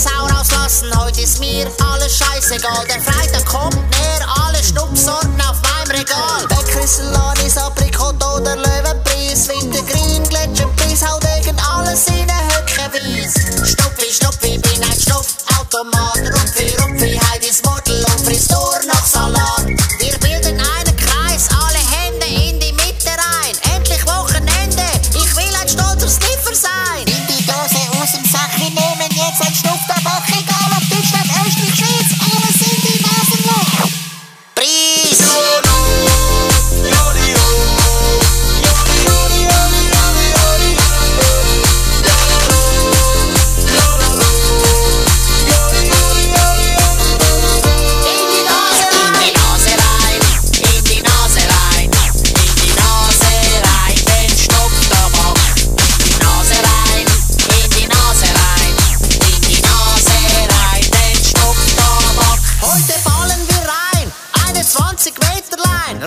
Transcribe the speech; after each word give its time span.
Sau 0.00 0.24
rauslassen, 0.34 0.88
heute 0.98 1.20
ist 1.20 1.40
mir 1.40 1.70
alles 1.92 2.16
scheißegal. 2.16 2.86
Der 2.88 3.02
Freitag 3.02 3.44
kommt 3.44 3.76
näher, 3.90 4.26
alle 4.46 4.56
Schnupfsorten 4.64 5.38
auf 5.42 5.60
meinem 5.60 5.90
Regal. 5.90 6.48
Wegküssen 6.48 7.12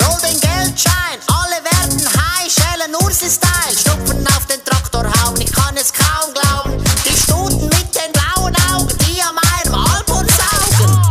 Roll 0.05 0.19
den 0.21 0.39
Geldschein, 0.39 1.19
alle 1.27 1.63
werden 1.63 1.99
high, 1.99 2.51
schälen 2.51 2.95
Ursi-Style, 2.95 3.77
schnupfen 3.77 4.25
auf 4.35 4.45
den 4.47 4.63
Traktor 4.63 5.03
hauen, 5.03 5.39
ich 5.39 5.51
kann 5.51 5.75
es 5.77 5.91
kaum 5.93 6.33
glauben. 6.33 6.83
Die 7.05 7.17
Stuten 7.17 7.65
mit 7.65 7.95
den 7.95 8.11
blauen 8.11 8.55
Augen, 8.71 8.97
die 9.07 9.21
an 9.21 9.35
meinem 9.35 9.75
Album 9.75 10.25
saugen. 10.27 11.01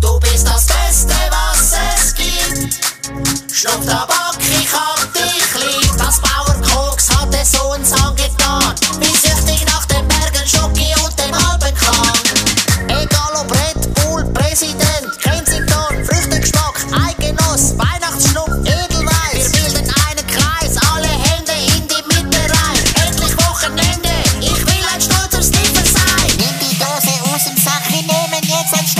Du 0.00 0.18
bist 0.20 0.46
das 0.46 0.66
Beste, 0.66 1.14
was 1.30 1.72
es 1.96 2.14
gibt. 2.14 2.74
Schnupftabak. 3.52 4.27
such 28.68 28.97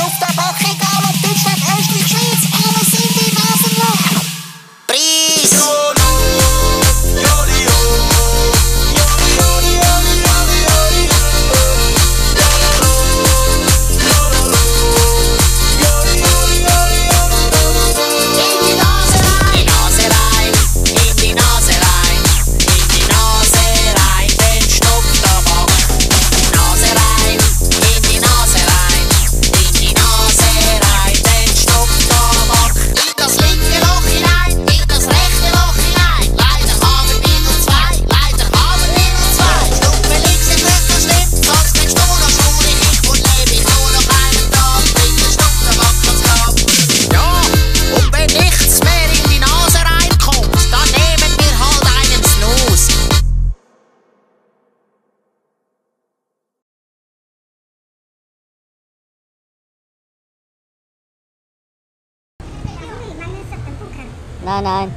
Nein, 64.49 64.65
nein. 64.65 64.95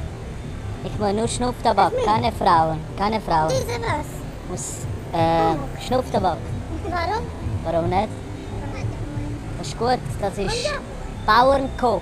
Ich 0.82 0.98
will 0.98 1.12
nur 1.12 1.28
Schnupftabak, 1.28 1.92
keine 2.06 2.32
Frauen. 2.32 2.80
Keine 2.96 3.20
Frauen. 3.20 3.50
Diese 3.50 3.78
was? 3.82 4.06
Muss, 4.48 4.86
äh, 5.12 5.52
oh. 5.52 5.82
Schnupftabak. 5.86 6.38
Warum? 6.88 7.26
Warum 7.62 7.90
nicht? 7.90 8.08
Das 9.58 9.68
ist 9.68 9.78
gut, 9.78 9.98
das 10.22 10.38
ist 10.38 10.72
Bauernkoch. 11.26 12.00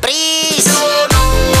Preis! 0.00 1.55